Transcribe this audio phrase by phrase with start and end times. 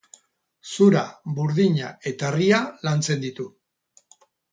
[0.75, 1.01] Zura,
[1.39, 3.47] burdina eta harria lantzen ditu.